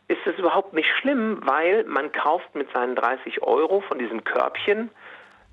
[0.08, 4.90] ist es überhaupt nicht schlimm, weil man kauft mit seinen 30 Euro von diesem Körbchen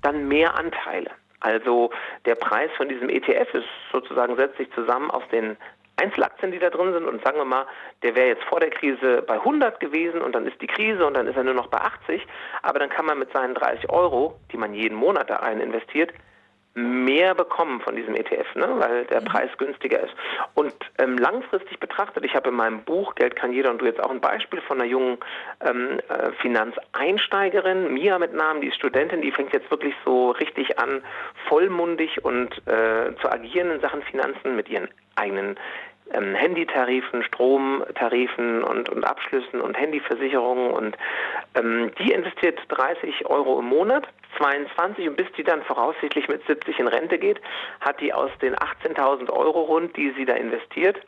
[0.02, 1.10] dann mehr Anteile.
[1.40, 1.90] Also
[2.24, 5.56] der Preis von diesem ETF ist sozusagen setzt sich zusammen aus den
[5.96, 7.66] Einzelaktien, die da drin sind und sagen wir mal,
[8.02, 11.14] der wäre jetzt vor der Krise bei 100 gewesen und dann ist die Krise und
[11.14, 12.24] dann ist er nur noch bei 80,
[12.62, 16.12] aber dann kann man mit seinen 30 Euro, die man jeden Monat da rein investiert,
[16.74, 18.68] mehr bekommen von diesem ETF, ne?
[18.78, 19.24] weil der mhm.
[19.26, 20.14] Preis günstiger ist.
[20.54, 24.02] Und ähm, langfristig betrachtet, ich habe in meinem Buch Geld kann jeder und du jetzt
[24.02, 25.18] auch ein Beispiel von einer jungen
[25.60, 30.78] ähm, äh, Finanzeinsteigerin, Mia mit Namen, die ist Studentin, die fängt jetzt wirklich so richtig
[30.78, 31.02] an,
[31.48, 35.56] vollmundig und äh, zu agieren in Sachen Finanzen mit ihren eigenen
[36.12, 40.96] ähm, Handytarifen, Stromtarifen und, und Abschlüssen und Handyversicherungen und
[41.54, 46.78] ähm, die investiert 30 Euro im Monat, 22 und bis die dann voraussichtlich mit 70
[46.78, 47.40] in Rente geht,
[47.80, 50.98] hat die aus den 18.000 Euro rund, die sie da investiert,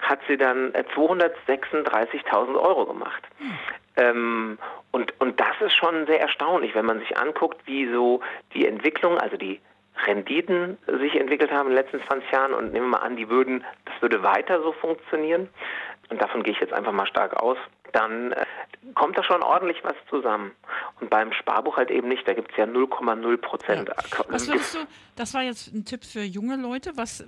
[0.00, 3.22] hat sie dann 236.000 äh, Euro gemacht.
[3.38, 3.58] Hm.
[3.96, 4.58] Ähm,
[4.92, 8.20] und, und das ist schon sehr erstaunlich, wenn man sich anguckt, wie so
[8.54, 9.60] die Entwicklung, also die
[10.06, 13.28] Renditen sich entwickelt haben in den letzten 20 Jahren und nehmen wir mal an, die
[13.28, 15.48] würden, das würde weiter so funktionieren.
[16.10, 17.58] Und davon gehe ich jetzt einfach mal stark aus
[17.92, 18.44] dann äh,
[18.94, 20.52] kommt da schon ordentlich was zusammen.
[21.00, 23.88] Und beim Sparbuch halt eben nicht, da gibt es ja 0,0 Prozent.
[23.88, 24.24] Ja.
[24.28, 24.78] Was würdest du,
[25.16, 27.24] das war jetzt ein Tipp für junge Leute, was,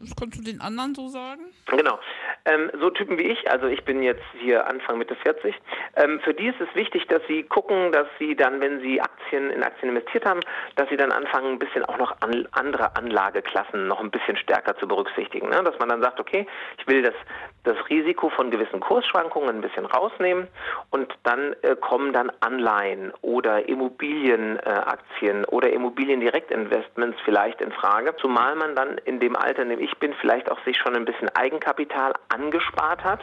[0.00, 1.42] was kannst du den anderen so sagen?
[1.66, 1.98] Genau,
[2.44, 5.54] ähm, so Typen wie ich, also ich bin jetzt hier Anfang Mitte 40,
[5.96, 9.50] ähm, für die ist es wichtig, dass sie gucken, dass sie dann, wenn sie Aktien
[9.50, 10.40] in Aktien investiert haben,
[10.76, 14.76] dass sie dann anfangen, ein bisschen auch noch an, andere Anlageklassen noch ein bisschen stärker
[14.78, 15.48] zu berücksichtigen.
[15.48, 15.62] Ne?
[15.62, 16.46] Dass man dann sagt, okay,
[16.78, 17.14] ich will das,
[17.64, 20.48] das Risiko von gewissen Kursschwankungen ein bisschen raus rausnehmen
[20.90, 28.54] und dann äh, kommen dann Anleihen oder Immobilienaktien äh, oder Immobiliendirektinvestments vielleicht in Frage, zumal
[28.56, 31.28] man dann in dem Alter, in dem ich bin, vielleicht auch sich schon ein bisschen
[31.34, 33.20] Eigenkapital angespart hat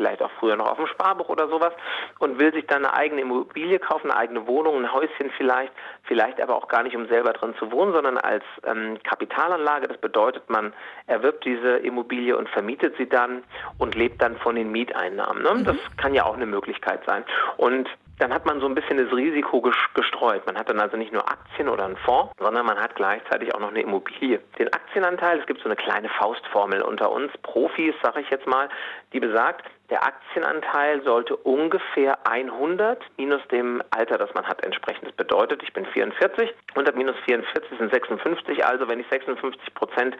[0.00, 1.72] vielleicht auch früher noch auf dem Sparbuch oder sowas
[2.18, 5.72] und will sich dann eine eigene Immobilie kaufen, eine eigene Wohnung, ein Häuschen vielleicht,
[6.04, 9.88] vielleicht aber auch gar nicht, um selber drin zu wohnen, sondern als ähm, Kapitalanlage.
[9.88, 10.72] Das bedeutet, man
[11.06, 13.42] erwirbt diese Immobilie und vermietet sie dann
[13.78, 15.42] und lebt dann von den Mieteinnahmen.
[15.42, 15.54] Ne?
[15.54, 15.64] Mhm.
[15.64, 17.24] Das kann ja auch eine Möglichkeit sein.
[17.58, 17.88] Und
[18.20, 19.62] dann hat man so ein bisschen das Risiko
[19.94, 20.44] gestreut.
[20.46, 23.60] Man hat dann also nicht nur Aktien oder einen Fonds, sondern man hat gleichzeitig auch
[23.60, 24.40] noch eine Immobilie.
[24.58, 28.68] Den Aktienanteil, es gibt so eine kleine Faustformel unter uns Profis, sage ich jetzt mal,
[29.12, 35.04] die besagt, der Aktienanteil sollte ungefähr 100 minus dem Alter, das man hat, entsprechen.
[35.04, 38.64] Das bedeutet, ich bin 44, 100 minus 44 sind 56.
[38.64, 40.16] Also wenn ich 56 Prozent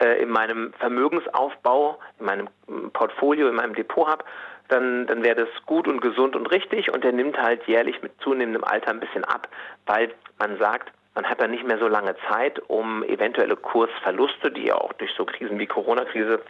[0.00, 2.48] äh, in meinem Vermögensaufbau, in meinem
[2.92, 4.24] Portfolio, in meinem Depot habe,
[4.70, 8.12] dann, dann wäre das gut und gesund und richtig und der nimmt halt jährlich mit
[8.20, 9.48] zunehmendem Alter ein bisschen ab,
[9.86, 14.66] weil man sagt, man hat dann nicht mehr so lange Zeit, um eventuelle Kursverluste, die
[14.66, 16.40] ja auch durch so Krisen wie Corona-Krise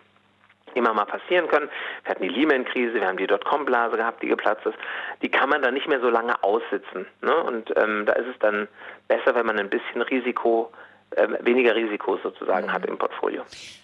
[0.74, 1.68] immer mal passieren können.
[2.04, 4.78] Wir hatten die Lehman-Krise, wir haben die Dotcom-Blase gehabt, die geplatzt ist.
[5.22, 7.06] Die kann man dann nicht mehr so lange aussitzen.
[7.22, 7.34] Ne?
[7.34, 8.68] Und ähm, da ist es dann
[9.08, 10.70] besser, wenn man ein bisschen Risiko
[11.40, 12.72] weniger Risiko sozusagen mhm.
[12.72, 13.42] hat im Portfolio.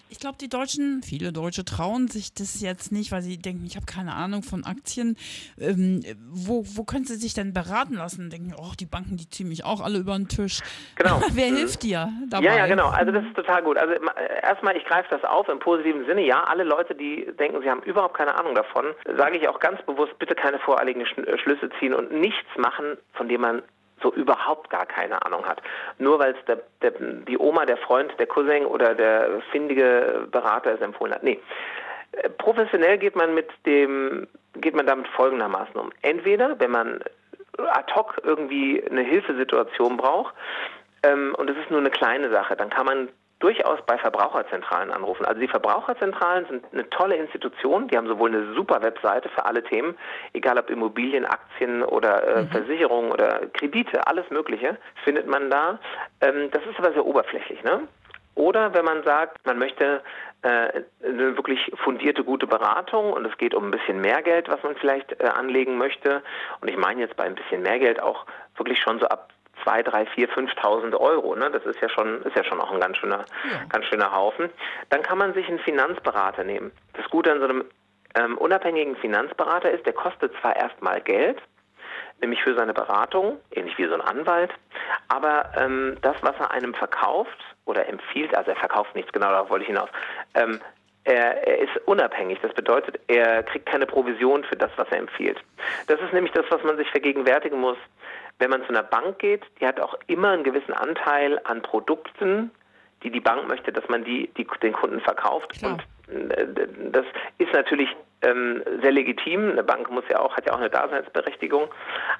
[0.09, 3.75] Ich glaube, die Deutschen, viele Deutsche trauen sich das jetzt nicht, weil sie denken, ich
[3.75, 5.17] habe keine Ahnung von Aktien.
[5.59, 8.29] Ähm, wo, wo können sie sich denn beraten lassen?
[8.29, 10.61] Denken, oh, die Banken, die ziehen mich auch alle über den Tisch.
[10.95, 11.21] Genau.
[11.33, 11.57] Wer mhm.
[11.57, 12.45] hilft dir dabei?
[12.45, 12.87] Ja, ja, genau.
[12.87, 13.77] Also das ist total gut.
[13.77, 13.95] Also
[14.41, 16.25] erstmal, ich greife das auf im positiven Sinne.
[16.25, 18.85] Ja, alle Leute, die denken, sie haben überhaupt keine Ahnung davon,
[19.17, 23.41] sage ich auch ganz bewusst, bitte keine voreiligen Schlüsse ziehen und nichts machen, von dem
[23.41, 23.61] man
[24.01, 25.61] so überhaupt gar keine Ahnung hat.
[25.97, 26.57] Nur weil es
[27.27, 31.23] die Oma, der Freund, der Cousin oder der findige Berater es empfohlen hat.
[31.23, 31.39] Nee.
[32.13, 35.91] Äh, professionell geht man mit dem, geht man damit folgendermaßen um.
[36.01, 36.99] Entweder, wenn man
[37.57, 40.33] ad hoc irgendwie eine Hilfesituation braucht,
[41.03, 45.25] ähm, und es ist nur eine kleine Sache, dann kann man durchaus bei Verbraucherzentralen anrufen.
[45.25, 47.87] Also die Verbraucherzentralen sind eine tolle Institution.
[47.87, 49.95] Die haben sowohl eine super Webseite für alle Themen,
[50.33, 52.49] egal ob Immobilien, Aktien oder äh, mhm.
[52.49, 55.79] Versicherungen oder Kredite, alles Mögliche findet man da.
[56.21, 57.63] Ähm, das ist aber sehr oberflächlich.
[57.63, 57.87] Ne?
[58.33, 60.01] Oder wenn man sagt, man möchte
[60.43, 64.61] äh, eine wirklich fundierte, gute Beratung und es geht um ein bisschen mehr Geld, was
[64.61, 66.21] man vielleicht äh, anlegen möchte.
[66.61, 69.29] Und ich meine jetzt bei ein bisschen mehr Geld auch wirklich schon so ab
[69.63, 71.35] 2, 3, 4, 5.000 Euro.
[71.35, 71.49] Ne?
[71.51, 73.65] Das ist ja schon, ist ja schon auch ein ganz schöner, ja.
[73.69, 74.49] ganz schöner Haufen.
[74.89, 76.71] Dann kann man sich einen Finanzberater nehmen.
[76.93, 77.65] Das Gute an so einem
[78.15, 81.41] ähm, unabhängigen Finanzberater ist, der kostet zwar erstmal Geld,
[82.21, 84.51] nämlich für seine Beratung, ähnlich wie so ein Anwalt,
[85.07, 89.49] aber ähm, das, was er einem verkauft oder empfiehlt, also er verkauft nichts, genau darauf
[89.49, 89.89] wollte ich hinaus,
[90.33, 90.59] ähm,
[91.07, 92.39] er, er, ist unabhängig.
[92.41, 95.41] Das bedeutet, er kriegt keine Provision für das, was er empfiehlt.
[95.87, 97.77] Das ist nämlich das, was man sich vergegenwärtigen muss.
[98.39, 102.51] Wenn man zu einer Bank geht, die hat auch immer einen gewissen Anteil an Produkten,
[103.03, 105.53] die die Bank möchte, dass man die, die den Kunden verkauft.
[105.57, 105.77] Klar.
[106.07, 106.47] Und äh,
[106.91, 107.05] das
[107.37, 107.89] ist natürlich
[108.21, 109.51] ähm, sehr legitim.
[109.51, 111.69] Eine Bank muss ja auch, hat ja auch eine Daseinsberechtigung.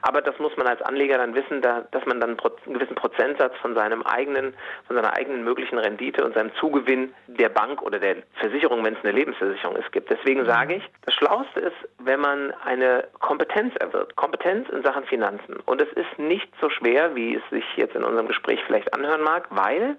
[0.02, 3.56] Aber das muss man als Anleger dann wissen, da, dass man dann einen gewissen Prozentsatz
[3.58, 4.54] von seinem eigenen,
[4.88, 9.04] von seiner eigenen möglichen Rendite und seinem Zugewinn der Bank oder der Versicherung, wenn es
[9.04, 10.10] eine Lebensversicherung ist, gibt.
[10.10, 10.48] Deswegen mhm.
[10.48, 14.16] sage ich, das Schlauste ist, wenn man eine Kompetenz erwirbt.
[14.16, 15.58] Kompetenz in Sachen Finanzen.
[15.66, 19.22] Und es ist nicht so schwer, wie es sich jetzt in unserem Gespräch vielleicht anhören
[19.22, 19.98] mag, weil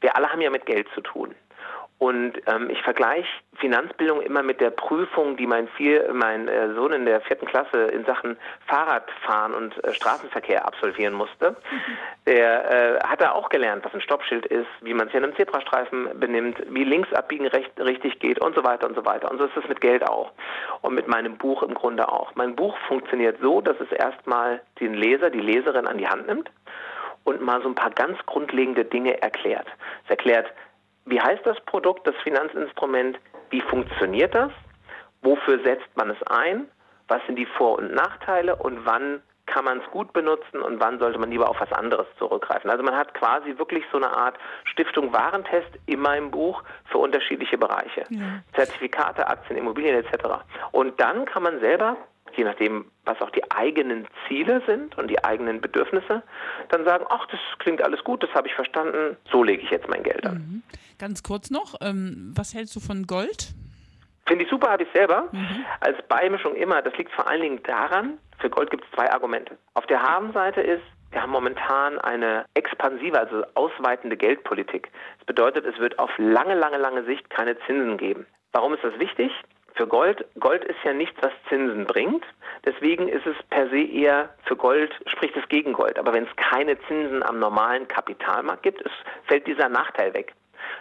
[0.00, 1.34] wir alle haben ja mit Geld zu tun.
[1.98, 6.92] Und ähm, ich vergleiche Finanzbildung immer mit der Prüfung, die mein, vier, mein äh, Sohn
[6.92, 11.50] in der vierten Klasse in Sachen Fahrradfahren und äh, Straßenverkehr absolvieren musste.
[11.50, 11.96] Mhm.
[12.26, 15.36] Der äh, hat da auch gelernt, was ein Stoppschild ist, wie man sich an einem
[15.36, 19.30] Zebrastreifen benimmt, wie links abbiegen recht, richtig geht und so weiter und so weiter.
[19.30, 20.32] Und so ist es mit Geld auch.
[20.82, 22.34] Und mit meinem Buch im Grunde auch.
[22.34, 26.50] Mein Buch funktioniert so, dass es erstmal den Leser, die Leserin an die Hand nimmt
[27.24, 29.66] und mal so ein paar ganz grundlegende Dinge erklärt.
[30.04, 30.46] Es erklärt,
[31.06, 33.18] wie heißt das Produkt, das Finanzinstrument?
[33.50, 34.50] Wie funktioniert das?
[35.22, 36.68] Wofür setzt man es ein?
[37.08, 38.56] Was sind die Vor- und Nachteile?
[38.56, 42.06] Und wann kann man es gut benutzen und wann sollte man lieber auf was anderes
[42.18, 42.70] zurückgreifen.
[42.70, 47.58] Also man hat quasi wirklich so eine Art Stiftung Warentest in meinem Buch für unterschiedliche
[47.58, 48.04] Bereiche.
[48.08, 48.40] Ja.
[48.54, 50.42] Zertifikate, Aktien, Immobilien etc.
[50.72, 51.96] Und dann kann man selber
[52.36, 56.22] je nachdem, was auch die eigenen Ziele sind und die eigenen Bedürfnisse,
[56.68, 59.88] dann sagen, ach, das klingt alles gut, das habe ich verstanden, so lege ich jetzt
[59.88, 60.34] mein Geld an.
[60.34, 60.62] Mhm.
[60.98, 63.54] Ganz kurz noch, ähm, was hältst du von Gold?
[64.26, 65.28] Finde ich super, habe ich selber.
[65.32, 65.64] Mhm.
[65.80, 66.80] Als Beimischung immer.
[66.82, 69.58] Das liegt vor allen Dingen daran, für Gold gibt es zwei Argumente.
[69.74, 74.90] Auf der Habenseite ist, wir haben momentan eine expansive, also ausweitende Geldpolitik.
[75.18, 78.26] Das bedeutet, es wird auf lange, lange, lange Sicht keine Zinsen geben.
[78.52, 79.30] Warum ist das wichtig?
[79.74, 80.24] Für Gold.
[80.38, 82.24] Gold ist ja nichts, was Zinsen bringt.
[82.64, 85.98] Deswegen ist es per se eher für Gold, spricht es gegen Gold.
[85.98, 88.92] Aber wenn es keine Zinsen am normalen Kapitalmarkt gibt, es
[89.26, 90.32] fällt dieser Nachteil weg.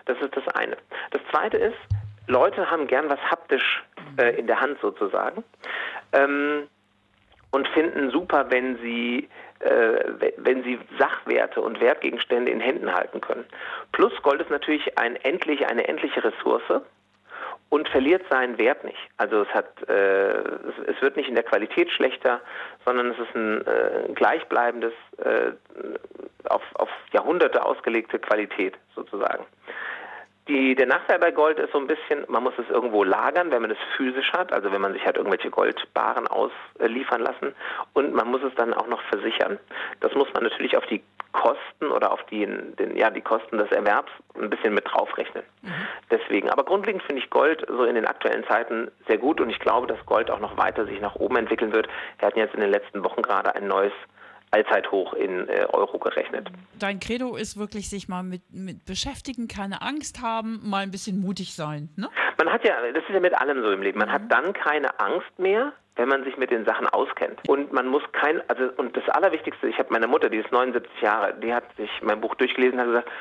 [0.06, 0.78] Das ist das eine.
[1.12, 1.78] Das zweite ist,
[2.28, 3.84] Leute haben gern was haptisch
[4.18, 5.44] äh, in der Hand sozusagen
[6.14, 6.68] ähm,
[7.52, 9.28] und finden super, wenn sie
[9.60, 13.46] äh, wenn sie Sachwerte und Wertgegenstände in Händen halten können.
[13.92, 16.82] Plus Gold ist natürlich ein endlich, eine endliche Ressource
[17.74, 19.00] und verliert seinen Wert nicht.
[19.18, 22.40] Also es hat, äh, es, es, wird nicht in der Qualität schlechter,
[22.86, 25.54] sondern es ist ein äh, gleichbleibendes, äh,
[26.44, 29.44] auf, auf Jahrhunderte ausgelegte Qualität sozusagen.
[30.48, 33.62] Die, der Nachteil bei Gold ist so ein bisschen, man muss es irgendwo lagern, wenn
[33.62, 37.56] man es physisch hat, also wenn man sich halt irgendwelche Goldbaren ausliefern lassen
[37.94, 39.58] und man muss es dann auch noch versichern.
[40.02, 41.02] Das muss man natürlich auf die
[41.32, 45.44] Kosten oder auf die, den, ja, die Kosten des Erwerbs ein bisschen mit draufrechnen.
[45.62, 45.72] Mhm.
[46.12, 49.60] Deswegen, aber grundlegend finde ich Gold so in den aktuellen Zeiten sehr gut und ich
[49.60, 51.88] glaube, dass Gold auch noch weiter sich nach oben entwickeln wird.
[52.20, 53.94] Wir hatten jetzt in den letzten Wochen gerade ein neues
[54.54, 56.50] Allzeithoch in äh, Euro gerechnet.
[56.80, 61.20] Dein Credo ist wirklich, sich mal mit, mit beschäftigen, keine Angst haben, mal ein bisschen
[61.20, 61.90] mutig sein.
[61.96, 62.10] Ne?
[62.38, 64.14] Man hat ja, das ist ja mit allem so im Leben, man mhm.
[64.14, 67.48] hat dann keine Angst mehr, wenn man sich mit den Sachen auskennt.
[67.48, 71.02] Und man muss kein, also und das Allerwichtigste, ich habe meine Mutter, die ist 79
[71.02, 73.12] Jahre, die hat sich mein Buch durchgelesen und hat gesagt,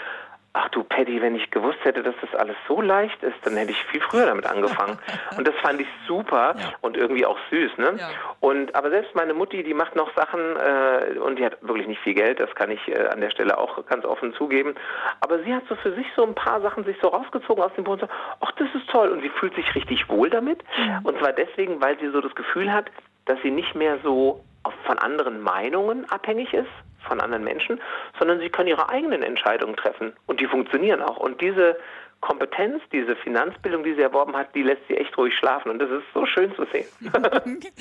[0.55, 3.71] ach du Paddy, wenn ich gewusst hätte, dass das alles so leicht ist, dann hätte
[3.71, 4.99] ich viel früher damit angefangen.
[5.37, 6.73] und das fand ich super ja.
[6.83, 7.95] und irgendwie auch süß, ne?
[7.99, 8.11] Ja.
[8.41, 12.01] Und aber selbst meine Mutti, die macht noch Sachen äh, und die hat wirklich nicht
[12.03, 14.75] viel Geld, das kann ich äh, an der Stelle auch ganz offen zugeben.
[15.21, 17.85] Aber sie hat so für sich so ein paar Sachen sich so rausgezogen aus dem
[17.85, 18.09] so,
[18.41, 20.61] ach, das ist toll und sie fühlt sich richtig wohl damit.
[20.77, 21.01] Ja.
[21.03, 22.91] Und zwar deswegen, weil sie so das Gefühl hat,
[23.25, 24.43] dass sie nicht mehr so
[24.87, 26.71] von anderen Meinungen abhängig ist,
[27.07, 27.81] von anderen Menschen,
[28.19, 31.17] sondern sie können ihre eigenen Entscheidungen treffen und die funktionieren auch.
[31.17, 31.77] Und diese
[32.23, 35.91] Kompetenz, diese Finanzbildung, die sie erworben hat, die lässt sie echt ruhig schlafen und das
[35.91, 36.87] ist so schön zu sehen.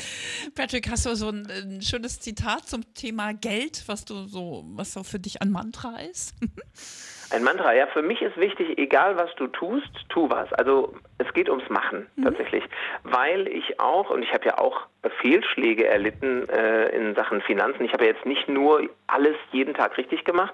[0.55, 4.93] Patrick, hast du so ein, ein, schönes Zitat zum Thema Geld, was du so, was
[4.93, 6.33] so für dich ein Mantra ist?
[7.31, 10.51] Ein Mantra, ja, für mich ist wichtig, egal was du tust, tu was.
[10.53, 12.25] Also es geht ums Machen mhm.
[12.25, 12.63] tatsächlich,
[13.03, 14.81] weil ich auch, und ich habe ja auch
[15.21, 17.85] Fehlschläge erlitten äh, in Sachen Finanzen.
[17.85, 20.53] Ich habe ja jetzt nicht nur alles jeden Tag richtig gemacht,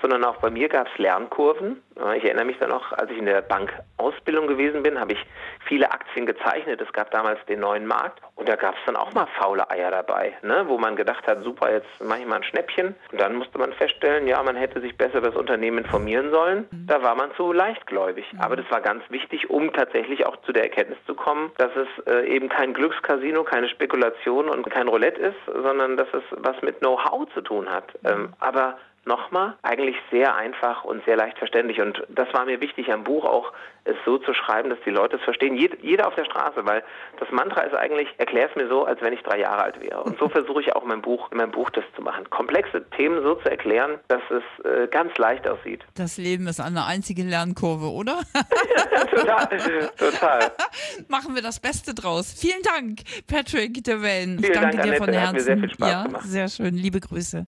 [0.00, 1.82] sondern auch bei mir gab es Lernkurven.
[2.16, 5.26] Ich erinnere mich dann noch, als ich in der Bankausbildung gewesen bin, habe ich
[5.66, 6.80] viele Aktien gezeichnet.
[6.80, 9.90] Es gab damals den neuen Markt und da gab es dann auch mal faule Eier
[9.90, 10.64] dabei, ne?
[10.68, 12.94] wo man gedacht hat, super, jetzt mache ich mal ein Schnäppchen.
[13.10, 16.68] Und dann musste man feststellen, ja, man hätte sich besser das Unternehmen informieren sollen.
[16.70, 16.86] Mhm.
[16.86, 18.32] Da war man zu leichtgläubig.
[18.32, 18.40] Mhm.
[18.40, 22.06] Aber das war ganz wichtig, um tatsächlich auch zu der Erkenntnis zu kommen, dass es
[22.06, 26.78] äh, eben kein Glückscasino, keine Spekulation und kein Roulette ist, sondern dass es was mit
[26.78, 27.92] Know-how zu tun hat.
[28.02, 28.08] Mhm.
[28.08, 31.80] Ähm, aber nochmal, eigentlich sehr einfach und sehr leicht verständlich.
[31.80, 33.52] Und das war mir wichtig am Buch auch,
[33.88, 35.56] es so zu schreiben, dass die Leute es verstehen.
[35.56, 36.84] jeder auf der Straße, weil
[37.18, 40.02] das Mantra ist eigentlich, erklär es mir so, als wenn ich drei Jahre alt wäre.
[40.02, 42.28] Und so versuche ich auch in meinem Buch, in meinem Buch das zu machen.
[42.30, 45.84] Komplexe Themen so zu erklären, dass es äh, ganz leicht aussieht.
[45.94, 48.20] Das Leben ist eine einzige Lernkurve, oder?
[49.10, 49.48] total,
[49.96, 50.40] total.
[51.08, 52.34] Machen wir das Beste draus.
[52.38, 54.38] Vielen Dank, Patrick de Wellen.
[54.42, 55.04] Ich danke Dank, dir Annette.
[55.04, 55.26] von Herzen.
[55.26, 56.24] Hat mir sehr viel Spaß ja, gemacht.
[56.24, 56.74] sehr schön.
[56.74, 57.46] Liebe Grüße.